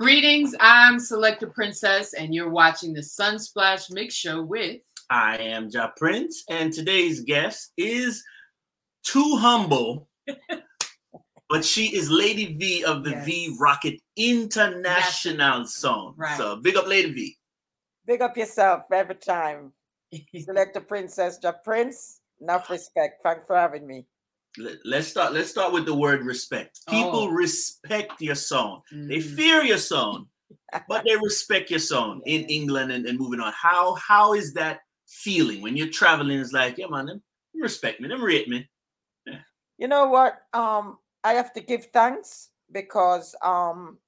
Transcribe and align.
Greetings, 0.00 0.54
I'm 0.60 0.98
Selector 0.98 1.48
Princess, 1.48 2.14
and 2.14 2.34
you're 2.34 2.48
watching 2.48 2.94
the 2.94 3.02
Sunsplash 3.02 3.90
Mix 3.92 4.14
Show 4.14 4.40
with. 4.40 4.80
I 5.10 5.36
am 5.36 5.68
Ja 5.68 5.90
Prince, 5.94 6.42
and 6.48 6.72
today's 6.72 7.20
guest 7.20 7.74
is 7.76 8.24
too 9.04 9.36
humble, 9.36 10.08
but 11.50 11.66
she 11.66 11.94
is 11.94 12.10
Lady 12.10 12.56
V 12.56 12.82
of 12.82 13.04
the 13.04 13.10
Yes. 13.10 13.26
V 13.26 13.56
Rocket 13.60 14.00
International 14.16 15.66
song. 15.66 16.14
Right. 16.16 16.38
So 16.38 16.56
big 16.56 16.78
up 16.78 16.86
Lady 16.86 17.12
V. 17.12 17.36
Big 18.06 18.22
up 18.22 18.34
yourself 18.38 18.84
every 18.90 19.16
time. 19.16 19.70
Selector 20.34 20.80
Princess, 20.80 21.38
Ja 21.42 21.52
Prince. 21.62 22.20
Enough 22.40 22.70
respect. 22.70 23.22
Thanks 23.22 23.46
for 23.46 23.54
having 23.54 23.86
me. 23.86 24.06
Let- 24.58 24.78
Let's 24.84 25.08
start. 25.08 25.32
Let's 25.32 25.50
start 25.50 25.72
with 25.72 25.86
the 25.86 25.94
word 25.94 26.24
respect. 26.24 26.80
People 26.88 27.24
Oh. 27.24 27.28
respect 27.28 28.20
your 28.20 28.34
song. 28.34 28.82
They 28.90 29.18
Mhm. 29.18 29.36
fear 29.36 29.62
your 29.62 29.78
song, 29.78 30.28
but 30.88 31.04
they 31.04 31.16
respect 31.16 31.70
your 31.70 31.78
song 31.80 32.22
in 32.26 32.44
England 32.46 32.90
and, 32.92 33.06
and 33.06 33.18
moving 33.18 33.40
on. 33.40 33.52
How 33.52 33.94
how 33.94 34.34
is 34.34 34.52
that 34.54 34.80
feeling 35.06 35.60
when 35.62 35.76
you're 35.76 35.88
traveling? 35.90 36.38
It's 36.40 36.52
like, 36.52 36.78
yeah, 36.78 36.86
man, 36.88 37.06
them 37.06 37.22
respect 37.54 38.00
me, 38.00 38.08
them 38.08 38.22
rate 38.24 38.48
me. 38.48 38.68
You 39.78 39.88
know 39.88 40.08
what? 40.08 40.42
Um, 40.52 40.98
I 41.24 41.32
have 41.34 41.52
to 41.54 41.60
give 41.60 41.86
thanks 41.92 42.50
because 42.72 43.34
um 43.42 43.98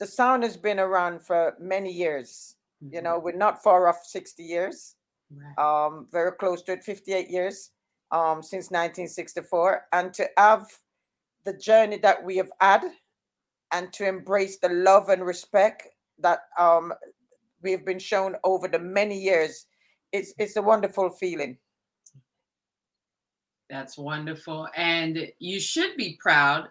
the 0.00 0.06
sound 0.06 0.42
has 0.42 0.56
been 0.56 0.80
around 0.80 1.20
for 1.24 1.54
many 1.60 1.92
years. 1.92 2.56
You 2.80 3.00
know, 3.02 3.20
we're 3.20 3.36
not 3.36 3.62
far 3.62 3.86
off 3.86 4.04
60 4.04 4.42
years. 4.42 4.96
Right. 5.30 5.56
um, 5.86 6.08
very 6.10 6.32
close 6.32 6.60
to 6.64 6.72
it, 6.72 6.84
58 6.84 7.30
years 7.30 7.70
um, 8.12 8.42
since 8.42 8.70
1964. 8.70 9.86
And 9.92 10.14
to 10.14 10.28
have 10.36 10.66
the 11.44 11.54
journey 11.54 11.98
that 11.98 12.22
we 12.22 12.36
have 12.36 12.50
had 12.60 12.84
and 13.72 13.92
to 13.94 14.06
embrace 14.06 14.58
the 14.58 14.68
love 14.68 15.08
and 15.08 15.24
respect 15.24 15.88
that 16.18 16.40
um, 16.58 16.92
we 17.62 17.72
have 17.72 17.84
been 17.84 17.98
shown 17.98 18.36
over 18.44 18.68
the 18.68 18.78
many 18.78 19.18
years, 19.18 19.66
it's, 20.12 20.32
it's 20.38 20.56
a 20.56 20.62
wonderful 20.62 21.10
feeling. 21.10 21.56
That's 23.70 23.96
wonderful. 23.96 24.68
And 24.76 25.32
you 25.38 25.58
should 25.58 25.96
be 25.96 26.18
proud. 26.20 26.68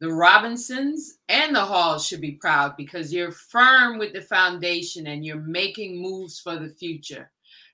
The 0.00 0.12
Robinsons 0.12 1.18
and 1.28 1.54
the 1.54 1.60
Halls 1.60 2.04
should 2.04 2.20
be 2.20 2.32
proud 2.32 2.76
because 2.76 3.12
you're 3.12 3.30
firm 3.30 3.98
with 3.98 4.12
the 4.12 4.22
foundation 4.22 5.06
and 5.06 5.24
you're 5.24 5.36
making 5.36 6.02
moves 6.02 6.40
for 6.40 6.56
the 6.56 6.68
future. 6.68 7.30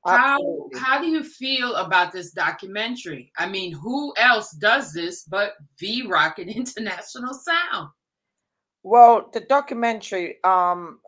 How 0.08 0.34
Absolutely. 0.34 0.78
how 0.80 1.00
do 1.00 1.06
you 1.08 1.22
feel 1.22 1.74
about 1.76 2.12
this 2.12 2.30
documentary? 2.32 3.32
I 3.36 3.48
mean, 3.48 3.72
who 3.72 4.12
else 4.16 4.52
does 4.52 4.92
this 4.92 5.24
but 5.24 5.52
V 5.78 6.06
Rocket 6.06 6.48
International 6.62 7.34
Sound? 7.34 7.90
Well, 8.82 9.28
the 9.32 9.40
documentary, 9.40 10.36
um, 10.44 11.00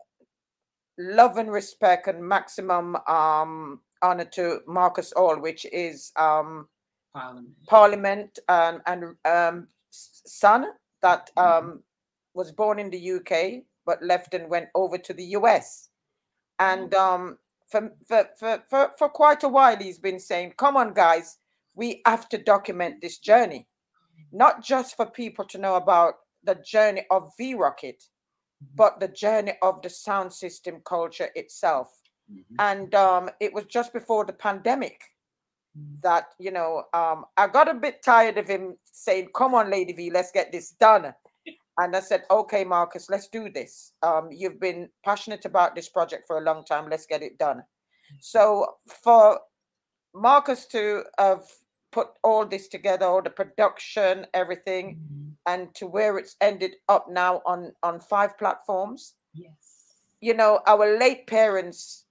Love 0.98 1.38
and 1.38 1.50
Respect 1.50 2.08
and 2.08 2.22
Maximum 2.22 2.96
um, 3.08 3.80
Honor 4.02 4.24
to 4.26 4.60
Marcus 4.66 5.12
Hall, 5.16 5.38
which 5.40 5.64
is 5.72 6.12
um, 6.16 6.68
Parliament. 7.14 7.56
Parliament 7.66 8.38
and, 8.48 8.80
and 8.86 9.04
um, 9.24 9.68
son 9.90 10.66
that 11.02 11.30
Mhm. 11.36 11.58
um, 11.58 11.82
was 12.34 12.52
born 12.52 12.78
in 12.78 12.90
the 12.90 13.12
UK 13.12 13.64
but 13.86 14.02
left 14.02 14.34
and 14.34 14.48
went 14.48 14.68
over 14.74 14.98
to 14.98 15.12
the 15.12 15.24
US. 15.38 15.88
And 16.58 16.94
um, 16.94 17.38
for, 17.70 17.92
for, 18.08 18.28
for, 18.38 18.62
for, 18.68 18.90
for 18.98 19.08
quite 19.08 19.42
a 19.44 19.48
while, 19.48 19.76
he's 19.76 19.98
been 19.98 20.20
saying, 20.20 20.54
Come 20.58 20.76
on, 20.76 20.92
guys, 20.92 21.38
we 21.74 22.02
have 22.06 22.28
to 22.30 22.38
document 22.38 22.96
this 23.00 23.18
journey, 23.18 23.66
not 24.32 24.62
just 24.62 24.96
for 24.96 25.06
people 25.06 25.44
to 25.46 25.58
know 25.58 25.76
about 25.76 26.14
the 26.44 26.56
journey 26.56 27.06
of 27.10 27.32
V 27.38 27.54
Rocket, 27.54 28.02
but 28.74 29.00
the 29.00 29.08
journey 29.08 29.52
of 29.62 29.82
the 29.82 29.90
sound 29.90 30.32
system 30.32 30.80
culture 30.84 31.28
itself. 31.34 31.88
Mhm. 32.30 32.42
And 32.58 32.94
um, 32.94 33.30
it 33.40 33.52
was 33.54 33.64
just 33.66 33.92
before 33.92 34.24
the 34.24 34.32
pandemic 34.32 35.00
Mhm. 35.78 36.02
that 36.02 36.24
you 36.40 36.50
know 36.50 36.82
um 36.92 37.24
i 37.36 37.46
got 37.46 37.68
a 37.68 37.74
bit 37.74 38.02
tired 38.02 38.36
of 38.38 38.48
him 38.48 38.76
saying 38.82 39.28
come 39.32 39.54
on 39.54 39.70
lady 39.70 39.92
v 39.92 40.10
let's 40.10 40.32
get 40.32 40.50
this 40.50 40.72
done 40.72 41.14
and 41.80 41.96
i 41.96 42.00
said 42.00 42.22
okay 42.30 42.64
marcus 42.64 43.08
let's 43.10 43.28
do 43.28 43.50
this. 43.50 43.92
Um 44.02 44.28
you've 44.30 44.60
been 44.60 44.88
passionate 45.04 45.44
about 45.44 45.74
this 45.74 45.88
project 45.88 46.26
for 46.26 46.38
a 46.38 46.44
long 46.44 46.64
time. 46.64 46.88
Let's 46.90 47.06
get 47.06 47.22
it 47.22 47.38
done. 47.38 47.62
So 48.20 48.76
for 49.02 49.40
marcus 50.14 50.66
to 50.66 51.04
have 51.18 51.42
put 51.92 52.08
all 52.22 52.46
this 52.46 52.68
together 52.68 53.06
all 53.06 53.22
the 53.22 53.30
production 53.30 54.26
everything 54.34 54.96
Mhm. 54.96 55.36
and 55.46 55.74
to 55.74 55.86
where 55.86 56.18
it's 56.18 56.36
ended 56.40 56.76
up 56.88 57.08
now 57.08 57.42
on 57.46 57.72
on 57.82 58.00
five 58.00 58.36
platforms 58.38 59.14
Yes. 59.34 59.94
you 60.20 60.34
know 60.34 60.60
our 60.66 60.98
late 60.98 61.26
parents 61.26 62.06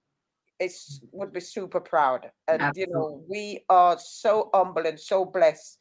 is 0.60 1.00
would 1.12 1.32
be 1.32 1.40
super 1.40 1.80
proud. 1.80 2.30
And 2.48 2.76
you 2.76 2.86
know 2.92 3.24
we 3.28 3.64
are 3.68 3.96
so 3.98 4.50
humble 4.52 4.86
and 4.86 5.00
so 5.00 5.24
blessed 5.24 5.78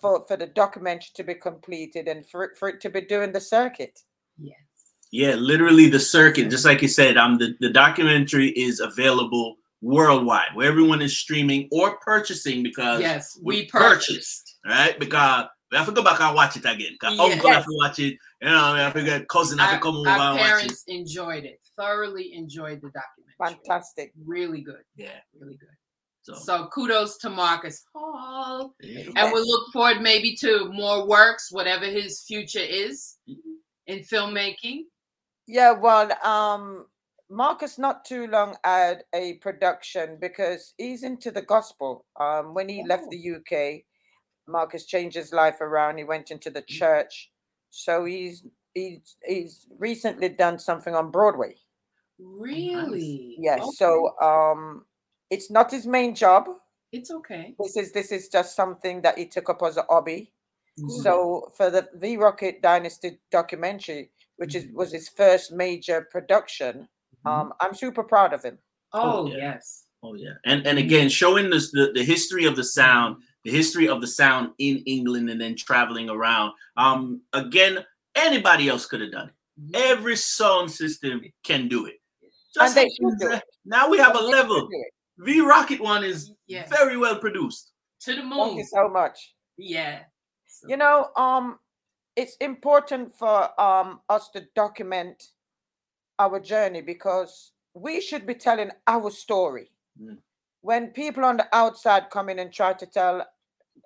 for 0.00 0.24
for 0.26 0.36
the 0.36 0.46
documentary 0.46 1.10
to 1.14 1.24
be 1.24 1.34
completed 1.34 2.08
and 2.08 2.28
for 2.28 2.44
it, 2.44 2.56
for 2.58 2.68
it 2.68 2.80
to 2.80 2.90
be 2.90 3.00
doing 3.02 3.32
the 3.32 3.40
circuit 3.40 4.00
Yes. 4.40 4.56
Yeah, 5.10 5.34
literally 5.34 5.88
the 5.88 5.98
circuit. 6.00 6.50
Just 6.50 6.64
like 6.64 6.82
you 6.82 6.88
said, 6.88 7.16
um, 7.16 7.38
the, 7.38 7.56
the 7.60 7.70
documentary 7.70 8.50
is 8.50 8.78
available 8.80 9.56
worldwide, 9.80 10.54
where 10.54 10.68
everyone 10.68 11.00
is 11.02 11.16
streaming 11.16 11.68
or 11.72 11.96
purchasing 11.98 12.62
because 12.62 13.00
Yes, 13.00 13.38
we 13.42 13.62
we 13.62 13.66
purchased. 13.66 14.08
purchased, 14.12 14.56
right? 14.66 14.98
Because 15.00 15.46
we 15.70 15.76
have 15.78 15.86
to 15.86 15.92
go 15.92 16.02
back 16.02 16.20
and 16.20 16.34
watch 16.34 16.56
it 16.56 16.64
again. 16.64 16.96
Yes. 17.02 17.18
Uncle 17.18 17.50
have 17.50 17.64
to 17.64 17.76
watch 17.82 17.98
it. 17.98 18.16
You 18.42 18.48
know, 18.50 18.72
we 18.74 18.80
have 18.80 18.94
to 18.94 19.02
get 19.02 19.28
cousin 19.28 19.58
have 19.58 19.70
Our, 19.70 19.76
to 19.76 19.82
come 19.82 19.96
over 19.96 20.08
our 20.08 20.14
and 20.14 20.20
watch 20.24 20.40
it. 20.40 20.44
parents 20.50 20.84
enjoyed 20.88 21.44
it, 21.44 21.58
thoroughly 21.76 22.34
enjoyed 22.34 22.80
the 22.82 22.90
documentary. 22.90 23.34
fantastic 23.64 24.12
Really 24.26 24.60
good. 24.60 24.82
Yeah. 24.96 25.18
Really 25.40 25.56
good. 25.56 25.68
So, 26.28 26.34
So 26.34 26.66
kudos 26.72 27.16
to 27.18 27.30
Marcus 27.30 27.84
Hall. 27.94 28.74
yeah. 28.80 29.10
And 29.16 29.32
we 29.32 29.40
look 29.40 29.72
forward 29.72 30.00
maybe 30.02 30.34
to 30.36 30.70
more 30.72 31.06
works, 31.08 31.50
whatever 31.50 31.86
his 31.86 32.22
future 32.22 32.58
is 32.60 33.16
in 33.86 34.00
filmmaking. 34.00 34.82
yeah 35.46 35.72
well 35.72 36.12
um 36.22 36.84
marcus 37.30 37.78
not 37.78 38.04
too 38.04 38.26
long 38.26 38.54
had 38.64 39.02
a 39.14 39.34
production 39.40 40.18
because 40.20 40.74
he's 40.76 41.02
into 41.04 41.30
the 41.30 41.40
gospel 41.40 42.04
um 42.20 42.52
when 42.52 42.68
he 42.68 42.84
left 42.86 43.04
Oh. 43.06 43.10
the 43.12 43.20
uk 43.36 43.82
marcus 44.46 44.84
changed 44.84 45.16
his 45.16 45.32
life 45.32 45.60
around 45.62 45.96
he 45.96 46.04
went 46.04 46.30
into 46.30 46.50
the 46.50 46.62
church 46.68 47.30
so 47.70 48.04
he's 48.04 48.44
he's 48.74 49.16
he's 49.24 49.66
recently 49.78 50.28
done 50.28 50.58
something 50.58 50.94
on 50.94 51.10
broadway 51.10 51.54
Really? 52.18 53.36
Yes. 53.38 53.60
Okay. 53.60 53.70
So 53.76 54.18
um 54.20 54.84
it's 55.30 55.50
not 55.50 55.70
his 55.70 55.86
main 55.86 56.14
job. 56.14 56.48
it's 56.92 57.10
okay. 57.10 57.54
This 57.58 57.76
is 57.76 57.92
this 57.92 58.12
is 58.12 58.28
just 58.28 58.56
something 58.56 59.02
that 59.02 59.18
he 59.18 59.26
took 59.26 59.50
up 59.50 59.62
as 59.62 59.76
a 59.76 59.84
hobby. 59.88 60.32
Good. 60.78 61.02
So 61.02 61.52
for 61.56 61.70
the 61.70 61.88
V 61.94 62.16
Rocket 62.16 62.62
Dynasty 62.62 63.18
documentary, 63.30 64.10
which 64.36 64.54
is 64.54 64.66
was 64.72 64.92
his 64.92 65.08
first 65.08 65.52
major 65.52 66.08
production, 66.10 66.88
um 67.26 67.52
I'm 67.60 67.74
super 67.74 68.04
proud 68.04 68.32
of 68.32 68.42
him. 68.42 68.58
oh, 68.92 69.26
yeah. 69.26 69.36
yes. 69.36 69.84
Oh 70.02 70.14
yeah, 70.14 70.34
and 70.44 70.64
and 70.66 70.78
again, 70.78 71.08
showing 71.08 71.50
this 71.50 71.72
the, 71.72 71.90
the 71.92 72.04
history 72.04 72.44
of 72.44 72.54
the 72.54 72.62
sound, 72.62 73.16
the 73.42 73.50
history 73.50 73.88
of 73.88 74.00
the 74.00 74.06
sound 74.06 74.50
in 74.58 74.78
England, 74.86 75.28
and 75.28 75.40
then 75.40 75.56
traveling 75.56 76.08
around. 76.08 76.52
Um, 76.76 77.22
again, 77.32 77.84
anybody 78.14 78.68
else 78.68 78.86
could 78.86 79.00
have 79.00 79.10
done 79.10 79.30
it. 79.30 79.74
Every 79.74 80.14
sound 80.14 80.70
system 80.70 81.20
can 81.42 81.66
do 81.66 81.86
it. 81.86 81.96
And 82.60 82.74
they 82.74 82.82
like 82.82 82.92
should 82.92 83.18
do 83.18 83.32
it. 83.32 83.42
Now 83.64 83.88
we 83.88 83.98
have 83.98 84.16
a 84.16 84.20
level. 84.20 84.68
Do 85.18 85.22
it. 85.22 85.26
V 85.26 85.40
Rocket 85.40 85.80
one 85.80 86.04
is 86.04 86.32
Yeah. 86.46 86.66
very 86.68 86.96
well 86.96 87.18
produced. 87.18 87.72
To 88.00 88.12
the 88.12 88.22
Thank 88.22 88.34
moon. 88.34 88.56
you 88.58 88.64
so 88.64 88.88
much. 88.88 89.34
Yeah. 89.56 90.04
So- 90.46 90.68
You 90.68 90.76
know, 90.76 91.10
um 91.16 91.58
it's 92.16 92.36
important 92.36 93.12
for 93.16 93.60
um 93.60 94.00
us 94.08 94.30
to 94.30 94.46
document 94.54 95.32
our 96.18 96.40
journey 96.40 96.80
because 96.82 97.52
we 97.74 98.00
should 98.00 98.26
be 98.26 98.34
telling 98.34 98.70
our 98.86 99.10
story. 99.10 99.70
Mm. 100.00 100.18
When 100.62 100.88
people 100.92 101.24
on 101.24 101.36
the 101.36 101.48
outside 101.54 102.10
come 102.10 102.28
in 102.28 102.40
and 102.40 102.52
try 102.52 102.72
to 102.72 102.86
tell 102.86 103.24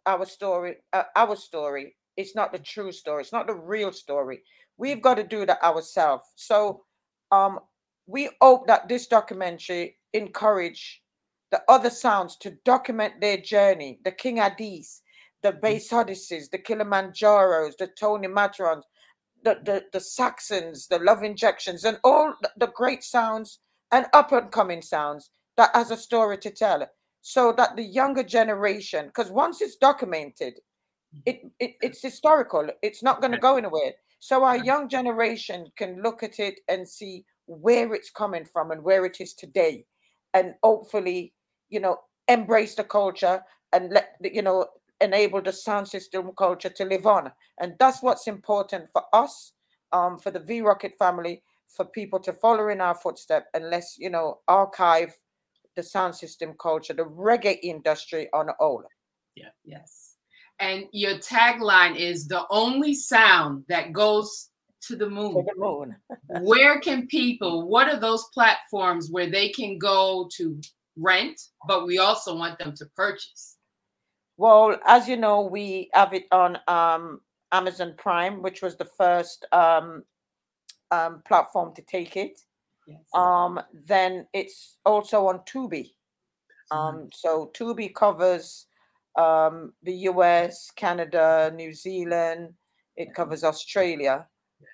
our 0.06 0.24
story, 0.24 0.76
uh, 0.94 1.04
our 1.14 1.36
story, 1.36 1.94
it's 2.16 2.34
not 2.34 2.52
the 2.52 2.58
true 2.58 2.90
story. 2.92 3.20
It's 3.22 3.32
not 3.32 3.46
the 3.46 3.54
real 3.54 3.92
story. 3.92 4.42
We've 4.78 5.02
got 5.02 5.16
to 5.16 5.22
do 5.24 5.44
that 5.44 5.62
ourselves. 5.62 6.24
So, 6.36 6.86
um, 7.30 7.60
we 8.06 8.30
hope 8.40 8.66
that 8.66 8.88
this 8.88 9.06
documentary 9.06 9.98
encourage 10.14 11.01
the 11.52 11.62
other 11.68 11.90
sounds 11.90 12.36
to 12.38 12.56
document 12.64 13.20
their 13.20 13.36
journey. 13.36 14.00
The 14.04 14.10
King 14.10 14.38
Addies, 14.38 15.02
the 15.42 15.50
mm-hmm. 15.50 15.60
Bass 15.60 15.92
Odysseys, 15.92 16.50
the 16.50 16.58
Kilimanjaros, 16.58 17.76
the 17.78 17.88
Tony 17.96 18.26
Matterhorns, 18.26 18.84
the, 19.44 19.58
the, 19.64 19.84
the 19.92 20.00
Saxons, 20.00 20.88
the 20.88 20.98
Love 20.98 21.22
Injections, 21.22 21.84
and 21.84 21.98
all 22.02 22.34
the, 22.42 22.50
the 22.56 22.72
great 22.74 23.04
sounds 23.04 23.60
and 23.92 24.06
up 24.14 24.32
and 24.32 24.50
coming 24.50 24.82
sounds 24.82 25.30
that 25.56 25.70
has 25.74 25.90
a 25.90 25.96
story 25.96 26.38
to 26.38 26.50
tell. 26.50 26.86
So 27.20 27.52
that 27.52 27.76
the 27.76 27.84
younger 27.84 28.24
generation, 28.24 29.06
because 29.06 29.30
once 29.30 29.60
it's 29.60 29.76
documented, 29.76 30.54
mm-hmm. 31.14 31.20
it, 31.26 31.42
it 31.60 31.74
it's 31.82 32.02
historical. 32.02 32.66
It's 32.82 33.02
not 33.02 33.20
going 33.20 33.32
to 33.32 33.38
go 33.38 33.56
anywhere. 33.56 33.92
So 34.18 34.42
our 34.42 34.56
mm-hmm. 34.56 34.64
young 34.64 34.88
generation 34.88 35.66
can 35.76 36.02
look 36.02 36.22
at 36.22 36.40
it 36.40 36.60
and 36.68 36.88
see 36.88 37.24
where 37.46 37.92
it's 37.92 38.10
coming 38.10 38.44
from 38.44 38.70
and 38.70 38.82
where 38.82 39.04
it 39.04 39.20
is 39.20 39.34
today, 39.34 39.84
and 40.32 40.54
hopefully, 40.62 41.34
you 41.72 41.80
know, 41.80 41.98
embrace 42.28 42.74
the 42.74 42.84
culture 42.84 43.42
and 43.72 43.90
let 43.90 44.16
you 44.22 44.42
know 44.42 44.66
enable 45.00 45.42
the 45.42 45.52
sound 45.52 45.88
system 45.88 46.30
culture 46.38 46.68
to 46.68 46.84
live 46.84 47.06
on. 47.06 47.32
And 47.60 47.74
that's 47.78 48.02
what's 48.02 48.28
important 48.28 48.88
for 48.92 49.02
us, 49.12 49.52
um, 49.92 50.18
for 50.18 50.30
the 50.30 50.38
V 50.38 50.60
Rocket 50.60 50.94
family, 50.98 51.42
for 51.66 51.84
people 51.84 52.20
to 52.20 52.32
follow 52.32 52.68
in 52.68 52.80
our 52.80 52.94
footstep 52.94 53.46
and 53.54 53.68
let's, 53.70 53.96
you 53.98 54.10
know, 54.10 54.38
archive 54.46 55.12
the 55.74 55.82
sound 55.82 56.14
system 56.14 56.54
culture, 56.60 56.92
the 56.92 57.04
reggae 57.04 57.58
industry 57.62 58.28
on 58.32 58.46
the 58.46 58.54
whole. 58.58 58.84
Yeah, 59.34 59.48
yes. 59.64 60.16
And 60.60 60.84
your 60.92 61.18
tagline 61.18 61.96
is 61.96 62.28
the 62.28 62.44
only 62.50 62.94
sound 62.94 63.64
that 63.68 63.92
goes 63.92 64.50
to 64.82 64.96
the 64.96 65.08
moon. 65.08 65.34
To 65.34 65.42
the 65.54 65.60
moon. 65.60 65.96
where 66.42 66.78
can 66.80 67.06
people, 67.06 67.66
what 67.68 67.88
are 67.88 67.98
those 67.98 68.26
platforms 68.34 69.08
where 69.10 69.30
they 69.30 69.48
can 69.48 69.78
go 69.78 70.28
to 70.36 70.60
rent, 70.96 71.40
but 71.66 71.86
we 71.86 71.98
also 71.98 72.36
want 72.36 72.58
them 72.58 72.74
to 72.76 72.86
purchase? 72.96 73.56
Well, 74.36 74.78
as 74.86 75.08
you 75.08 75.16
know, 75.16 75.42
we 75.42 75.90
have 75.92 76.12
it 76.12 76.26
on 76.32 76.58
um, 76.66 77.20
Amazon 77.52 77.94
Prime, 77.96 78.42
which 78.42 78.62
was 78.62 78.76
the 78.76 78.88
first 78.96 79.46
um, 79.52 80.04
um, 80.90 81.22
platform 81.26 81.74
to 81.76 81.82
take 81.82 82.16
it. 82.16 82.40
Yes. 82.86 83.00
Um, 83.14 83.60
then 83.72 84.26
it's 84.32 84.78
also 84.84 85.26
on 85.28 85.40
Tubi. 85.40 85.92
Um, 86.70 87.10
so 87.12 87.50
Tubi 87.54 87.94
covers 87.94 88.66
um, 89.18 89.74
the 89.82 89.92
US, 90.10 90.70
Canada, 90.74 91.52
New 91.54 91.72
Zealand. 91.74 92.54
It 92.96 93.14
covers 93.14 93.44
Australia. 93.44 94.26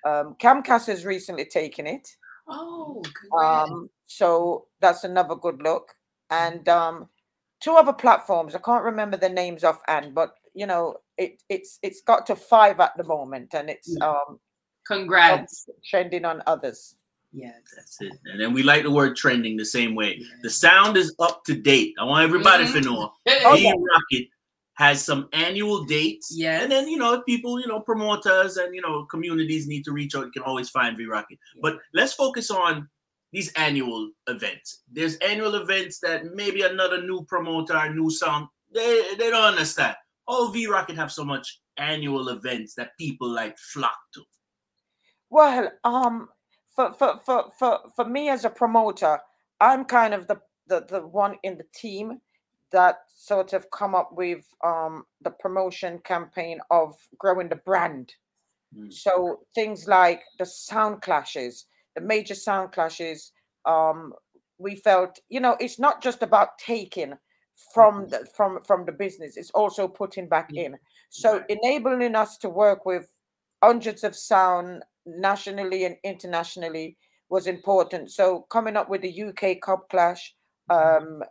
Um, 0.05 0.35
Comcast 0.41 0.87
has 0.87 1.05
recently 1.05 1.45
taken 1.45 1.85
it. 1.87 2.07
oh. 2.47 3.01
Um, 3.39 3.89
so 4.05 4.65
that's 4.79 5.03
another 5.03 5.35
good 5.35 5.61
look. 5.61 5.93
And 6.29 6.67
um, 6.69 7.09
two 7.59 7.73
other 7.73 7.93
platforms. 7.93 8.55
I 8.55 8.59
can't 8.59 8.83
remember 8.83 9.17
the 9.17 9.29
names 9.29 9.63
offhand, 9.63 10.13
but 10.15 10.33
you 10.53 10.65
know, 10.65 10.95
it 11.17 11.41
it's 11.49 11.79
it's 11.83 12.01
got 12.01 12.25
to 12.27 12.35
five 12.35 12.79
at 12.79 12.95
the 12.97 13.03
moment, 13.03 13.53
and 13.53 13.69
it's 13.69 13.95
um 14.01 14.39
congrats. 14.85 15.69
trending 15.85 16.25
on 16.25 16.41
others. 16.47 16.95
Yeah, 17.31 17.51
That's 17.75 17.97
it. 18.01 18.13
And 18.25 18.41
then 18.41 18.53
we 18.53 18.63
like 18.63 18.81
the 18.81 18.91
word 18.91 19.15
trending 19.15 19.55
the 19.55 19.65
same 19.65 19.93
way. 19.93 20.19
The 20.41 20.49
sound 20.49 20.97
is 20.97 21.13
up 21.19 21.43
to 21.45 21.53
date. 21.53 21.93
I 21.99 22.03
want 22.03 22.23
everybody 22.23 22.65
to 22.71 22.81
know 22.81 23.13
V. 23.27 23.35
Rocket 23.45 24.27
has 24.73 25.03
some 25.03 25.29
annual 25.33 25.83
dates. 25.83 26.33
Yeah. 26.35 26.61
And 26.61 26.71
then, 26.71 26.87
you 26.87 26.97
know, 26.97 27.13
if 27.13 27.25
people, 27.25 27.59
you 27.59 27.67
know, 27.67 27.81
promoters 27.81 28.57
and, 28.57 28.73
you 28.73 28.81
know, 28.81 29.05
communities 29.05 29.67
need 29.67 29.83
to 29.83 29.91
reach 29.91 30.15
out, 30.15 30.25
you 30.25 30.31
can 30.31 30.41
always 30.41 30.69
find 30.69 30.97
V 30.97 31.05
Rocket. 31.05 31.37
But 31.61 31.77
let's 31.93 32.13
focus 32.13 32.49
on 32.49 32.89
these 33.31 33.51
annual 33.53 34.11
events. 34.27 34.83
There's 34.91 35.15
annual 35.17 35.55
events 35.55 35.99
that 35.99 36.33
maybe 36.33 36.61
another 36.61 37.01
new 37.01 37.23
promoter, 37.25 37.75
a 37.75 37.93
new 37.93 38.09
sound, 38.09 38.47
they, 38.73 39.15
they 39.17 39.29
don't 39.29 39.53
understand. 39.53 39.95
How 40.27 40.51
V 40.51 40.67
Rocket 40.67 40.95
have 40.95 41.11
so 41.11 41.25
much 41.25 41.59
annual 41.79 42.29
events 42.29 42.75
that 42.75 42.97
people 42.99 43.29
like 43.29 43.57
flock 43.57 43.97
to? 44.13 44.21
Well, 45.29 45.71
um, 45.83 46.29
for 46.75 46.93
for 46.93 47.19
for 47.25 47.51
for 47.57 47.79
for 47.95 48.05
me 48.05 48.29
as 48.29 48.45
a 48.45 48.49
promoter, 48.49 49.19
I'm 49.59 49.85
kind 49.85 50.13
of 50.13 50.27
the 50.27 50.37
the 50.67 50.85
the 50.87 51.07
one 51.07 51.35
in 51.43 51.57
the 51.57 51.65
team 51.73 52.19
that 52.71 52.97
sort 53.15 53.53
of 53.53 53.71
come 53.71 53.95
up 53.95 54.11
with 54.11 54.45
um 54.63 55.03
the 55.21 55.31
promotion 55.31 55.99
campaign 56.03 56.59
of 56.69 56.95
growing 57.17 57.49
the 57.49 57.55
brand. 57.55 58.13
Mm. 58.77 58.93
So 58.93 59.39
things 59.55 59.87
like 59.87 60.21
the 60.37 60.45
sound 60.45 61.01
clashes, 61.01 61.65
the 61.99 62.05
major 62.05 62.35
sound 62.35 62.71
clashes, 62.71 63.31
um, 63.65 64.13
we 64.57 64.75
felt, 64.75 65.19
you 65.29 65.39
know, 65.39 65.57
it's 65.59 65.79
not 65.79 66.01
just 66.01 66.23
about 66.23 66.57
taking 66.57 67.13
from 67.73 68.07
the 68.07 68.25
from 68.33 68.59
from 68.65 68.85
the 68.85 68.91
business, 68.91 69.35
it's 69.35 69.51
also 69.51 69.87
putting 69.87 70.29
back 70.29 70.53
in. 70.53 70.77
So 71.09 71.43
enabling 71.49 72.15
us 72.15 72.37
to 72.37 72.49
work 72.49 72.85
with 72.85 73.13
hundreds 73.61 74.03
of 74.03 74.15
sound 74.15 74.83
nationally 75.05 75.83
and 75.85 75.97
internationally 76.03 76.95
was 77.29 77.47
important. 77.47 78.11
So 78.11 78.45
coming 78.49 78.77
up 78.77 78.89
with 78.89 79.01
the 79.01 79.23
UK 79.23 79.61
Cup 79.61 79.89
Clash, 79.89 80.33
um, 80.69 81.21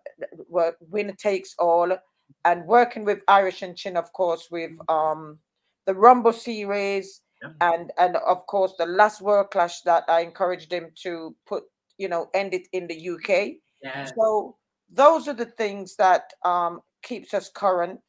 winner 0.81 1.15
takes 1.15 1.55
all, 1.59 1.97
and 2.45 2.67
working 2.67 3.05
with 3.05 3.23
Irish 3.27 3.63
and 3.63 3.77
Chin, 3.77 3.97
of 3.97 4.13
course, 4.13 4.49
with 4.51 4.73
um, 4.91 5.39
the 5.87 5.95
Rumble 5.95 6.35
series, 6.35 7.23
Yeah. 7.43 7.51
and 7.61 7.93
and 7.99 8.17
of 8.17 8.47
course 8.47 8.75
the 8.79 8.87
last 8.87 9.21
World 9.21 9.51
Clash 9.51 9.83
that 9.83 10.05
I 10.09 10.21
encouraged 10.21 10.73
him 10.73 10.91
to 11.03 11.37
put, 11.47 11.65
you 11.97 12.09
know, 12.09 12.31
end 12.35 12.55
it 12.55 12.67
in 12.73 12.87
the 12.87 13.11
UK. 13.11 13.59
Yes. 13.83 14.13
So 14.17 14.57
those 14.91 15.29
are 15.29 15.35
the 15.35 15.45
things 15.45 15.97
that 15.97 16.33
um, 16.45 16.81
keeps 17.03 17.35
us 17.35 17.49
current. 17.49 18.01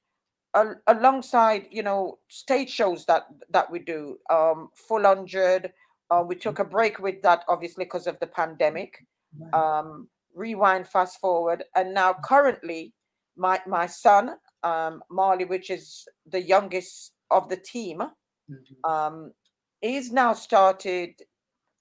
Al- 0.56 0.82
alongside, 0.88 1.68
you 1.70 1.84
know, 1.84 2.18
stage 2.28 2.70
shows 2.72 3.06
that 3.06 3.28
that 3.52 3.70
we 3.70 3.80
do, 3.80 4.18
um, 4.30 4.70
full 4.74 5.04
hundred. 5.04 5.72
Uh, 6.10 6.24
we 6.28 6.36
took 6.36 6.58
a 6.58 6.66
break 6.66 6.98
with 6.98 7.22
that, 7.22 7.44
obviously, 7.48 7.86
because 7.86 8.08
of 8.08 8.20
the 8.20 8.26
pandemic. 8.26 9.06
Um, 9.54 10.08
rewind, 10.34 10.88
fast 10.88 11.20
forward, 11.20 11.64
and 11.76 11.94
now 11.94 12.16
currently, 12.24 12.94
my 13.38 13.62
my 13.68 13.86
son, 13.86 14.38
um, 14.64 15.04
Marley, 15.12 15.46
which 15.46 15.70
is 15.70 16.08
the 16.26 16.42
youngest 16.42 17.14
of 17.30 17.48
the 17.48 17.58
team, 17.58 18.02
Mhm. 18.50 18.90
um, 18.90 19.34
he's 19.82 20.12
now 20.12 20.34
started 20.34 21.22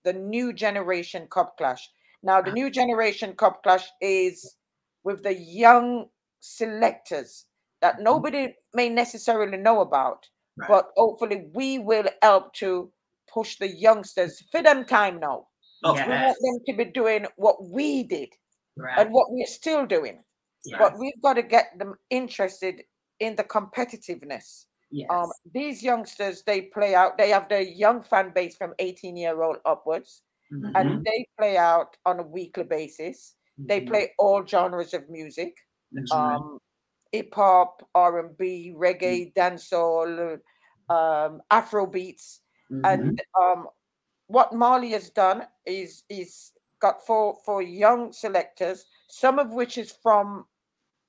the 0.05 0.13
new 0.13 0.53
generation 0.53 1.29
cup 1.29 1.57
clash. 1.59 1.89
Now, 2.23 2.43
the 2.43 2.51
Ah. 2.51 2.55
new 2.55 2.71
generation 2.71 3.37
cup 3.37 3.63
clash 3.63 3.89
is 4.01 4.57
with 5.05 5.23
the 5.23 5.35
young 5.35 6.11
selectors 6.41 7.47
that 7.81 8.01
nobody 8.01 8.57
may 8.75 8.89
necessarily 8.89 9.57
know 9.59 9.81
about, 9.81 10.29
Right. 10.57 10.69
but 10.69 10.91
hopefully 10.97 11.51
we 11.55 11.79
will 11.79 12.09
help 12.23 12.53
to 12.55 12.93
push 13.33 13.59
the 13.59 13.69
youngsters 13.69 14.43
for 14.51 14.63
them 14.63 14.85
time 14.87 15.21
now. 15.21 15.49
Oh, 15.85 15.95
We 15.95 16.01
want 16.01 16.39
them 16.41 16.61
to 16.67 16.73
be 16.75 16.85
doing 16.87 17.27
what 17.37 17.63
we 17.65 18.03
did 18.05 18.35
Right. 18.77 18.99
and 18.99 19.13
what 19.13 19.31
we're 19.31 19.47
still 19.47 19.87
doing, 19.87 20.25
Yes. 20.65 20.79
but 20.79 20.99
we've 20.99 21.21
got 21.23 21.35
to 21.35 21.43
get 21.43 21.79
them 21.79 21.99
interested 22.11 22.85
in 23.21 23.37
the 23.37 23.45
competitiveness 23.45 24.67
yes. 24.91 25.09
um 25.11 25.31
these 25.53 25.83
youngsters 25.83 26.43
they 26.45 26.63
play 26.63 26.95
out 26.95 27.17
they 27.19 27.31
have 27.31 27.49
their 27.49 27.63
young 27.63 28.03
fan 28.03 28.33
base 28.35 28.57
from 28.57 28.75
18 28.79 29.17
year 29.17 29.43
old 29.43 29.59
upwards 29.65 30.23
Mhm. 30.51 30.73
and 30.75 31.05
they 31.05 31.27
play 31.39 31.57
out 31.57 31.97
on 32.07 32.21
a 32.21 32.23
weekly 32.23 32.65
basis 32.65 33.37
they 33.69 33.81
Mhm. 33.81 33.89
play 33.89 34.13
all 34.19 34.45
genres 34.47 34.95
of 34.95 35.09
music 35.11 35.57
That's 35.93 36.13
right. 36.13 36.41
um 36.41 36.59
hip 37.13 37.35
hop 37.35 37.89
r&b 37.95 38.75
reggae 38.77 39.33
dancehall 39.35 40.41
um 40.91 41.43
afro 41.51 41.87
beats 41.87 42.41
and 42.85 43.21
um 43.41 43.69
what 44.27 44.53
marley 44.55 44.91
has 44.91 45.11
done 45.11 45.47
is 45.67 46.05
is 46.09 46.53
got 46.81 47.05
for 47.07 47.37
for 47.45 47.63
young 47.63 48.13
selectors 48.13 48.87
some 49.09 49.39
of 49.39 49.53
which 49.53 49.79
is 49.79 49.93
from 49.93 50.47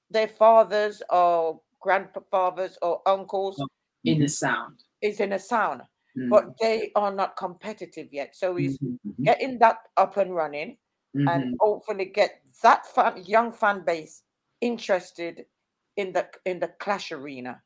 their 0.10 0.28
fathers 0.28 1.02
or 1.10 1.62
grandfathers 1.80 2.78
or 2.82 3.02
uncles 3.08 3.68
in 4.04 4.20
the 4.20 4.28
sound. 4.28 4.84
is 5.02 5.20
in 5.20 5.34
a 5.34 5.40
sound, 5.40 5.84
Mhm. 6.16 6.30
but 6.30 6.58
they 6.62 6.92
are 6.96 7.14
not 7.14 7.38
competitive 7.38 8.10
yet. 8.12 8.36
So 8.36 8.56
he's 8.56 8.80
Mhm. 8.82 9.00
Mhm. 9.04 9.26
getting 9.26 9.60
that 9.60 9.78
up 9.98 10.18
and 10.18 10.36
running 10.36 10.78
and 11.28 11.44
Mhm. 11.44 11.60
hopefully 11.60 12.06
get 12.06 12.42
that 12.64 12.86
fan, 12.86 13.24
young 13.26 13.52
fan 13.52 13.84
base 13.86 14.24
interested 14.62 15.46
in 15.98 16.14
the 16.14 16.30
in 16.46 16.60
the 16.60 16.68
clash 16.80 17.12
arena. 17.12 17.62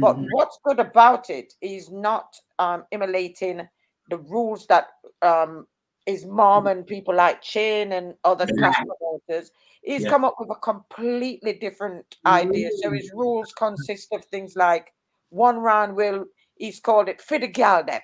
But 0.00 0.18
Mhm. 0.18 0.28
what's 0.30 0.58
good 0.64 0.78
about 0.80 1.30
it 1.30 1.54
is 1.60 1.90
not 1.90 2.36
um, 2.58 2.86
emulating 2.92 3.68
the 4.10 4.18
rules 4.18 4.66
that 4.68 4.88
um, 5.22 5.66
his 6.08 6.24
mom 6.24 6.64
mm. 6.64 6.72
and 6.72 6.86
people 6.86 7.14
like 7.14 7.42
Chin 7.42 7.92
and 7.92 8.14
other 8.24 8.46
clash 8.46 8.76
promoters. 8.76 9.52
He's 9.82 10.02
Yeah. 10.02 10.10
come 10.10 10.24
up 10.24 10.36
with 10.38 10.50
a 10.50 10.54
completely 10.56 11.52
different 11.52 12.16
idea. 12.24 12.70
So 12.80 12.90
mm. 12.90 12.96
his 12.96 13.12
rules 13.14 13.52
consist 13.52 14.08
of 14.12 14.24
things 14.24 14.56
like 14.56 14.92
one 15.28 15.58
round 15.58 15.94
will 15.94 16.24
he's 16.56 16.80
called 16.80 17.08
it 17.08 17.20
for 17.20 17.38
the 17.38 17.46
gal 17.46 17.84
them. 17.84 18.00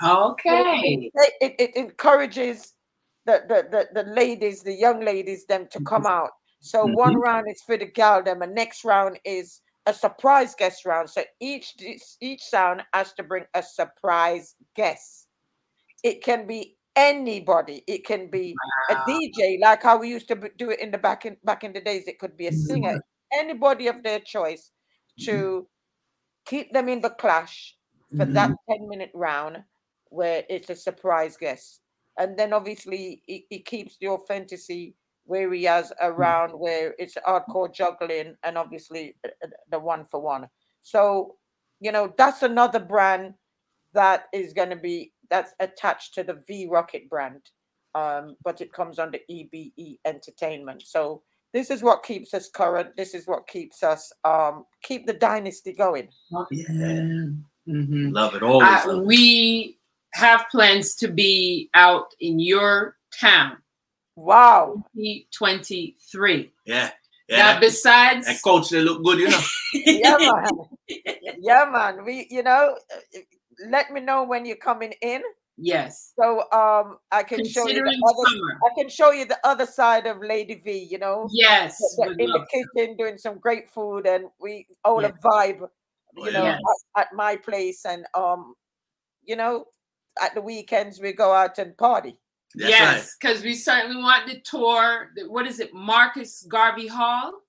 So 0.00 0.32
Okay. 0.32 1.10
It, 1.14 1.32
it, 1.40 1.54
it 1.58 1.76
encourages 1.76 2.74
the, 3.24 3.42
the, 3.48 3.68
the, 3.70 4.02
the 4.02 4.10
ladies, 4.10 4.62
the 4.62 4.74
young 4.74 5.00
ladies, 5.04 5.46
them 5.46 5.68
to 5.70 5.78
mm-hmm. 5.78 5.86
come 5.86 6.06
out. 6.06 6.30
So 6.60 6.84
one 6.84 7.12
mm-hmm. 7.12 7.20
round 7.20 7.46
is 7.48 7.62
for 7.62 7.76
the 7.76 7.86
gal 7.86 8.22
them, 8.22 8.42
and 8.42 8.54
next 8.54 8.84
round 8.84 9.18
is 9.24 9.60
a 9.86 9.94
surprise 9.94 10.54
guest 10.54 10.84
round. 10.84 11.08
So 11.10 11.22
each 11.38 11.74
each 12.20 12.42
sound 12.42 12.82
has 12.92 13.12
to 13.14 13.22
bring 13.22 13.44
a 13.54 13.62
surprise 13.62 14.54
guest. 14.74 15.28
It 16.02 16.24
can 16.24 16.46
be 16.46 16.76
anybody. 16.96 17.82
It 17.86 18.04
can 18.04 18.30
be 18.30 18.54
a 18.90 18.94
DJ, 19.08 19.60
like 19.60 19.82
how 19.82 19.98
we 19.98 20.08
used 20.08 20.28
to 20.28 20.50
do 20.56 20.70
it 20.70 20.80
in 20.80 20.90
the 20.90 20.98
back 20.98 21.26
in 21.26 21.36
back 21.44 21.64
in 21.64 21.72
the 21.72 21.80
days. 21.80 22.06
It 22.06 22.18
could 22.18 22.36
be 22.36 22.46
a 22.46 22.52
singer, 22.52 23.00
anybody 23.32 23.88
of 23.88 24.02
their 24.02 24.20
choice, 24.20 24.70
to 25.20 25.66
keep 26.44 26.72
them 26.72 26.88
in 26.88 27.00
the 27.00 27.10
clash 27.10 27.76
for 28.16 28.24
that 28.26 28.52
10 28.70 28.88
minute 28.88 29.10
round 29.14 29.62
where 30.10 30.44
it's 30.48 30.70
a 30.70 30.76
surprise 30.76 31.36
guest. 31.36 31.80
And 32.18 32.38
then 32.38 32.52
obviously 32.52 33.22
it, 33.26 33.44
he 33.50 33.58
keeps 33.60 33.96
the 33.98 34.08
authenticity 34.08 34.94
where 35.24 35.52
he 35.52 35.64
has 35.64 35.92
around 36.00 36.50
where 36.50 36.94
it's 36.98 37.16
hardcore 37.26 37.72
juggling 37.72 38.36
and 38.42 38.58
obviously 38.58 39.16
uh, 39.24 39.30
uh, 39.42 39.48
the 39.70 39.78
one 39.78 40.04
for 40.04 40.20
one. 40.20 40.48
So, 40.82 41.36
you 41.80 41.90
know, 41.90 42.12
that's 42.16 42.42
another 42.42 42.78
brand 42.78 43.34
that 43.94 44.26
is 44.32 44.52
going 44.52 44.70
to 44.70 44.76
be 44.76 45.13
that's 45.30 45.52
attached 45.60 46.14
to 46.14 46.22
the 46.24 46.42
V 46.46 46.68
Rocket 46.70 47.08
brand. 47.08 47.40
Um, 47.94 48.36
but 48.44 48.60
it 48.60 48.72
comes 48.72 48.98
under 48.98 49.18
EBE 49.30 49.98
Entertainment. 50.04 50.82
So 50.84 51.22
this 51.52 51.70
is 51.70 51.82
what 51.82 52.02
keeps 52.02 52.34
us 52.34 52.48
current. 52.50 52.96
This 52.96 53.14
is 53.14 53.26
what 53.26 53.46
keeps 53.46 53.82
us 53.82 54.12
um 54.24 54.64
keep 54.82 55.06
the 55.06 55.12
dynasty 55.12 55.72
going. 55.72 56.08
Yeah. 56.50 56.66
Mhm. 57.68 58.12
Love 58.12 58.34
it. 58.34 58.42
Always. 58.42 58.68
Uh, 58.68 58.82
love 58.88 58.98
it. 58.98 59.06
we 59.06 59.78
have 60.14 60.46
plans 60.50 60.94
to 60.96 61.08
be 61.08 61.70
out 61.74 62.08
in 62.20 62.38
your 62.38 62.96
town 63.20 63.56
Wow. 64.16 64.84
2023. 64.94 66.52
Yeah. 66.66 66.90
Yeah. 67.28 67.36
That, 67.36 67.60
besides, 67.60 68.26
that 68.26 68.42
coach, 68.44 68.68
they 68.68 68.80
look 68.80 69.02
good, 69.04 69.18
you 69.18 69.28
know. 69.28 69.40
Yeah, 69.74 70.16
man. 70.18 70.50
yeah, 71.40 71.64
man. 71.72 72.04
We, 72.04 72.28
you 72.30 72.42
know, 72.44 72.76
let 73.68 73.90
me 73.92 74.00
know 74.00 74.24
when 74.24 74.44
you're 74.46 74.56
coming 74.70 74.92
in. 75.02 75.22
yes, 75.56 76.12
So 76.18 76.40
um 76.50 76.98
I 77.12 77.22
can 77.22 77.44
show 77.46 77.66
you 77.68 77.74
the 77.84 78.02
other 78.08 78.26
summer, 78.28 78.58
I 78.66 78.70
can 78.78 78.88
show 78.88 79.10
you 79.12 79.24
the 79.24 79.38
other 79.44 79.66
side 79.66 80.06
of 80.06 80.18
Lady 80.20 80.56
V, 80.64 80.88
you 80.90 80.98
know. 80.98 81.28
yes, 81.32 81.78
the- 81.78 82.08
would 82.08 82.20
in 82.20 82.26
the 82.30 82.38
love- 82.38 82.48
kitchen 82.52 82.96
doing 82.96 83.18
some 83.18 83.38
great 83.38 83.70
food 83.70 84.06
and 84.06 84.24
we 84.40 84.66
all 84.84 85.00
Yeah. 85.02 85.08
a 85.08 85.12
vibe, 85.28 85.68
you 86.16 86.30
know, 86.32 86.44
Yes. 86.44 86.60
at, 86.96 87.00
at 87.02 87.08
my 87.14 87.36
place 87.36 87.84
and 87.86 88.04
um, 88.14 88.54
you 89.24 89.36
know, 89.36 89.66
at 90.20 90.34
the 90.34 90.40
weekends 90.42 91.00
we 91.00 91.12
go 91.12 91.32
out 91.32 91.58
and 91.58 91.76
party. 91.78 92.16
That's 92.56 92.70
yes, 92.70 93.16
because 93.20 93.42
we 93.42 93.54
certainly 93.54 94.00
want 94.02 94.26
the 94.28 94.40
tour. 94.40 95.10
What 95.28 95.46
is 95.46 95.58
it, 95.60 95.74
Marcus 95.74 96.42
Garvey 96.48 96.86
Hall 96.86 97.32
right. 97.32 97.40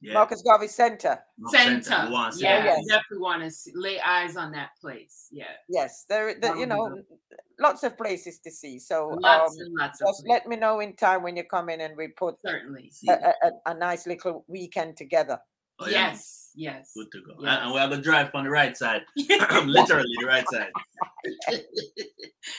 Yeah. 0.00 0.14
Marcus 0.14 0.42
Garvey 0.42 0.68
Center. 0.68 1.18
No, 1.38 1.50
Center? 1.50 2.04
We 2.06 2.12
want 2.12 2.32
to 2.32 2.38
see 2.38 2.44
yeah, 2.44 2.62
that. 2.62 2.78
we 2.78 2.86
definitely 2.86 3.18
want 3.18 3.42
to 3.42 3.70
lay 3.74 3.98
eyes 4.00 4.36
on 4.36 4.52
that 4.52 4.70
place. 4.80 5.26
Yeah, 5.32 5.46
Yes, 5.68 6.04
there, 6.08 6.38
there 6.40 6.56
you 6.56 6.66
know, 6.66 6.82
Wonderful. 6.82 7.18
lots 7.58 7.82
of 7.82 7.96
places 7.98 8.38
to 8.44 8.50
see. 8.52 8.78
So 8.78 9.10
um 9.10 9.18
lots 9.20 9.58
and 9.58 9.74
lots 9.76 9.98
just 9.98 10.24
places. 10.24 10.24
let 10.28 10.46
me 10.46 10.54
know 10.56 10.78
in 10.78 10.94
time 10.94 11.24
when 11.24 11.36
you 11.36 11.42
come 11.42 11.68
in 11.68 11.80
and 11.80 11.96
we 11.96 12.08
put 12.08 12.36
certainly. 12.46 12.92
A, 13.08 13.12
a, 13.12 13.32
a- 13.42 13.72
a 13.72 13.74
nice 13.74 14.06
little 14.06 14.44
weekend 14.46 14.96
together. 14.96 15.40
Oh, 15.80 15.86
yeah. 15.86 16.08
Yes, 16.10 16.50
yes. 16.56 16.92
Good 16.96 17.06
to 17.12 17.20
go. 17.22 17.32
And- 17.38 17.42
Yes. 17.46 17.60
And 17.62 17.72
we 17.72 17.78
have 17.78 17.92
a 17.92 17.98
drive 18.00 18.30
on 18.34 18.44
the 18.44 18.50
right 18.50 18.76
side. 18.76 19.02
Literally 19.16 20.14
the 20.20 20.26
right 20.26 20.44
side. 20.48 20.70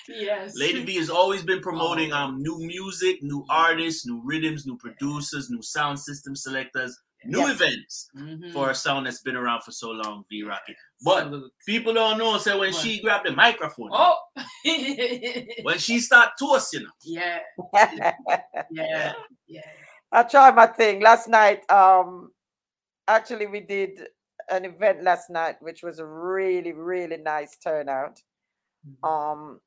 yes. 0.07 0.53
Lady 0.57 0.83
V 0.83 0.95
has 0.97 1.09
always 1.09 1.43
been 1.43 1.61
promoting 1.61 2.11
um 2.13 2.41
new 2.41 2.57
music, 2.59 3.21
new 3.23 3.45
artists, 3.49 4.05
new 4.05 4.21
rhythms, 4.25 4.65
new 4.65 4.77
producers, 4.77 5.49
new 5.49 5.61
sound 5.61 5.99
system 5.99 6.35
selectors, 6.35 6.97
new 7.25 7.39
Yes. 7.39 7.49
events 7.61 8.09
Mhm. 8.15 8.53
for 8.53 8.69
a 8.71 8.75
song 8.75 9.03
that's 9.03 9.21
been 9.21 9.35
around 9.35 9.61
for 9.61 9.71
so 9.71 9.89
long, 9.91 10.23
V 10.29 10.43
Rocket. 10.43 10.75
But 11.01 11.23
Salute. 11.25 11.53
people 11.65 11.93
don't 11.93 12.17
know, 12.17 12.37
so 12.37 12.59
when 12.59 12.71
What? 12.71 12.81
she 12.81 13.01
grabbed 13.01 13.27
the 13.27 13.31
microphone, 13.31 13.89
oh, 13.91 14.17
when 15.63 15.77
she 15.77 15.99
start 15.99 16.31
toasting, 16.39 16.85
yeah, 17.03 17.39
yeah, 18.71 19.13
yeah. 19.47 19.61
I 20.11 20.23
tried 20.23 20.55
my 20.55 20.67
thing 20.67 21.01
last 21.01 21.27
night. 21.27 21.69
Um, 21.69 22.31
actually, 23.07 23.47
we 23.47 23.59
did 23.59 24.07
an 24.49 24.65
event 24.65 25.03
last 25.03 25.29
night, 25.29 25.61
which 25.61 25.83
was 25.83 25.99
a 25.99 26.05
really, 26.05 26.73
really 26.73 27.17
nice 27.17 27.57
turnout. 27.57 28.21
Um, 29.03 29.61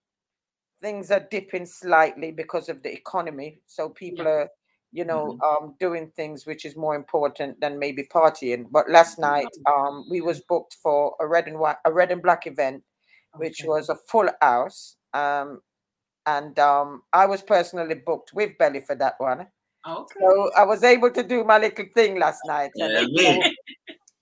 things 0.81 1.11
are 1.13 1.21
dipping 1.31 1.67
slightly 1.67 2.33
because 2.33 2.69
of 2.69 2.83
the 2.83 2.93
economy, 2.93 3.61
so 3.67 3.89
people 3.91 4.25
Yeah. 4.25 4.31
are, 4.33 4.51
you 4.93 5.05
know, 5.05 5.37
um, 5.45 5.75
doing 5.81 6.13
things 6.17 6.47
which 6.47 6.65
is 6.65 6.77
more 6.77 6.95
important 6.95 7.61
than 7.61 7.79
maybe 7.79 8.05
partying. 8.13 8.67
But 8.71 8.91
last 8.91 9.19
night, 9.19 9.49
um, 9.67 10.07
we 10.11 10.21
was 10.21 10.41
booked 10.43 10.77
for 10.83 11.17
a 11.21 11.27
red 11.27 11.49
and 11.49 11.59
white, 11.59 11.77
a 11.85 11.93
red 11.93 12.11
and 12.13 12.23
black 12.23 12.47
event, 12.47 12.83
which 13.37 13.63
Okay. 13.63 13.65
was 13.65 13.89
a 13.89 13.97
full 13.97 14.29
house. 14.41 14.97
Um, 15.15 15.61
and 16.27 16.59
um, 16.59 17.03
I 17.13 17.27
was 17.27 17.43
personally 17.43 17.97
booked 17.97 18.33
with 18.35 18.59
Belly 18.59 18.81
for 18.81 18.95
that 18.97 19.15
one. 19.19 19.49
okay. 19.87 20.21
So 20.21 20.51
I 20.57 20.65
was 20.65 20.85
able 20.85 21.11
to 21.13 21.23
do 21.23 21.45
my 21.45 21.59
little 21.59 21.87
thing 21.95 22.19
last 22.19 22.45
night, 22.47 22.73
and 22.81 23.09
Yeah, 23.15 23.49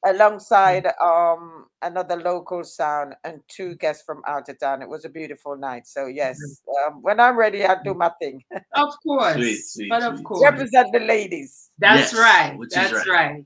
it, 0.05 0.09
yeah. 0.09 0.13
you 0.13 0.19
know, 0.19 0.27
alongside 0.27 0.87
um 1.01 1.67
another 1.83 2.17
local 2.17 2.65
sound 2.65 3.15
and 3.25 3.41
two 3.49 3.75
guests 3.77 4.03
from 4.05 4.23
out 4.27 4.49
of 4.49 4.59
town. 4.59 4.83
It 4.83 4.89
was 4.89 5.05
a 5.05 5.09
beautiful 5.09 5.57
night. 5.57 5.87
So 5.87 6.07
yes, 6.07 6.39
um, 6.87 7.03
when 7.03 7.21
I'm 7.21 7.37
ready, 7.37 7.65
I'll 7.65 7.83
do 7.83 7.95
my 7.95 8.11
thing. 8.21 8.43
Of 8.75 8.95
course, 9.03 9.35
Sweet, 9.35 9.57
sweet, 9.65 9.89
but 9.91 10.03
of 10.03 10.17
sweet. 10.17 10.25
course, 10.27 10.43
Represent 10.45 10.93
the 10.93 11.01
ladies. 11.01 11.71
that's 11.79 12.13
Yes, 12.13 12.21
right. 12.21 12.59
which 12.59 12.69
is 12.69 12.75
That's 12.75 13.09
right. 13.09 13.33
right. 13.33 13.45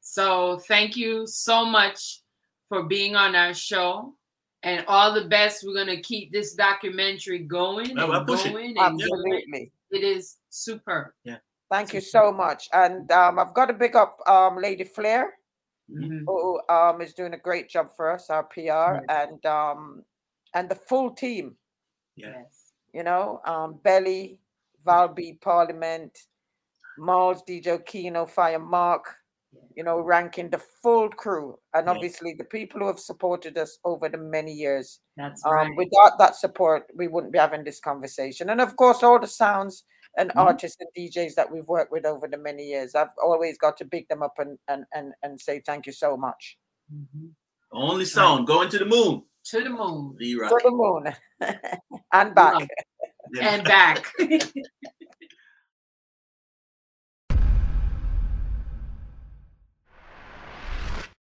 So 0.00 0.58
thank 0.68 0.96
you 0.96 1.26
so 1.26 1.64
much 1.64 2.22
for 2.68 2.84
being 2.84 3.16
on 3.16 3.34
our 3.36 3.54
show. 3.54 4.14
And 4.62 4.84
all 4.88 5.14
the 5.14 5.24
best. 5.24 5.64
We're 5.66 5.74
gonna 5.74 6.02
keep 6.02 6.32
this 6.32 6.54
documentary 6.54 7.38
going 7.38 7.96
Yeah, 7.96 8.04
we'll 8.04 8.16
and 8.18 8.26
push 8.26 8.44
it. 8.44 8.52
going 8.52 8.76
and 8.76 8.76
going. 8.76 9.00
Absolutely. 9.00 9.72
It 9.90 10.04
is 10.04 10.36
superb. 10.50 11.12
Thank 11.70 11.94
you 11.94 12.00
so 12.00 12.32
much. 12.32 12.68
And 12.72 13.10
um, 13.12 13.38
I've 13.38 13.54
got 13.54 13.66
to 13.66 13.74
pick 13.74 13.94
up 13.94 14.18
um, 14.28 14.56
Lady 14.60 14.84
Flair, 14.84 15.32
Mhm. 15.90 16.24
who 16.26 16.60
um, 16.68 17.00
is 17.00 17.14
doing 17.14 17.34
a 17.34 17.38
great 17.38 17.68
job 17.68 17.90
for 17.96 18.10
us, 18.10 18.30
our 18.30 18.44
PR, 18.44 18.60
Yes. 19.00 19.04
and 19.08 19.46
um, 19.46 20.04
and 20.54 20.68
the 20.68 20.74
full 20.74 21.10
team. 21.10 21.56
Yes. 22.16 22.72
you 22.92 23.04
know, 23.04 23.40
um, 23.46 23.74
Belly, 23.84 24.38
Val 24.84 25.06
B, 25.08 25.34
Parliament, 25.40 26.26
Miles, 26.98 27.42
DJ 27.44 27.78
Kino, 27.86 28.26
Fire 28.26 28.58
Mark, 28.58 29.16
you 29.76 29.84
know, 29.84 30.00
ranking 30.00 30.50
the 30.50 30.58
full 30.58 31.08
crew. 31.08 31.56
And 31.72 31.86
Yeah. 31.86 31.92
obviously 31.92 32.34
the 32.34 32.44
people 32.44 32.80
who 32.80 32.88
have 32.88 32.98
supported 32.98 33.56
us 33.58 33.78
over 33.84 34.08
the 34.08 34.18
many 34.18 34.52
years. 34.52 35.00
That's 35.16 35.44
Um, 35.46 35.52
right. 35.52 35.76
Without 35.76 36.18
that 36.18 36.34
support, 36.34 36.90
we 36.96 37.06
wouldn't 37.06 37.32
be 37.32 37.38
having 37.38 37.62
this 37.64 37.78
conversation. 37.80 38.50
And 38.50 38.60
of 38.60 38.74
course, 38.76 39.02
all 39.04 39.20
the 39.20 39.28
sounds 39.28 39.84
and 40.16 40.30
Mhm. 40.30 40.36
artists 40.40 40.76
and 40.80 40.88
DJs 40.96 41.34
that 41.34 41.50
we've 41.50 41.66
worked 41.68 41.92
with 41.92 42.04
over 42.06 42.26
the 42.28 42.36
many 42.38 42.64
years. 42.64 42.94
I've 42.94 43.14
always 43.22 43.58
got 43.58 43.76
to 43.78 43.84
big 43.84 44.08
them 44.08 44.22
up 44.22 44.38
and 44.38 44.58
and 44.68 44.84
and, 44.94 45.14
and 45.22 45.40
say 45.40 45.60
thank 45.64 45.86
you 45.86 45.92
so 45.92 46.16
much. 46.16 46.58
Mhm. 46.92 47.34
Only 47.72 48.04
sound 48.04 48.46
going 48.46 48.68
to 48.70 48.78
the 48.78 48.84
moon. 48.84 49.24
To 49.44 49.62
the 49.62 49.70
moon 49.70 50.16
V 50.18 50.34
To 50.34 50.60
the 50.62 50.70
moon 50.70 51.14
and 52.12 52.34
back. 52.34 52.54
Love 52.54 52.68
and 53.40 53.64
back. 53.64 54.12